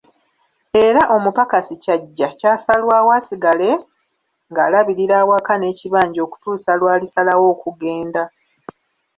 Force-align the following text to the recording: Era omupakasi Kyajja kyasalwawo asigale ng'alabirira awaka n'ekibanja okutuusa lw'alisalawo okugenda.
Era 0.85 1.01
omupakasi 1.15 1.73
Kyajja 1.83 2.27
kyasalwawo 2.39 3.09
asigale 3.19 3.69
ng'alabirira 4.49 5.15
awaka 5.23 5.53
n'ekibanja 5.57 6.19
okutuusa 6.27 6.71
lw'alisalawo 6.79 7.43
okugenda. 7.53 8.23